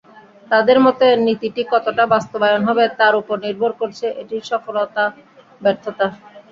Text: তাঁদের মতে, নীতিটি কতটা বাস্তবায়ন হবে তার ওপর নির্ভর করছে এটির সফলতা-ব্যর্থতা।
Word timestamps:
তাঁদের 0.51 0.77
মতে, 0.85 1.07
নীতিটি 1.25 1.61
কতটা 1.73 2.03
বাস্তবায়ন 2.13 2.61
হবে 2.69 2.83
তার 2.99 3.13
ওপর 3.21 3.37
নির্ভর 3.45 3.71
করছে 3.79 4.05
এটির 4.21 4.43
সফলতা-ব্যর্থতা। 4.51 6.07